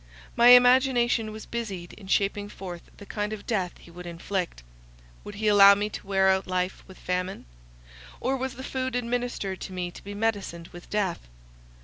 [0.35, 4.63] My imagination was busied in shaping forth the kind of death he would inflict.
[5.23, 7.45] Would he allow me to wear out life with famine;
[8.19, 11.27] or was the food administered to me to be medicined with death?